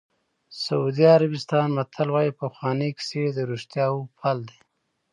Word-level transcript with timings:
د 0.49 0.53
سعودي 0.65 1.05
عربستان 1.15 1.67
متل 1.77 2.07
وایي 2.11 2.31
پخوانۍ 2.41 2.89
کیسې 2.97 3.23
د 3.35 3.37
رښتیاوو 3.51 4.09
پل 4.19 4.37
دی. 4.49 4.59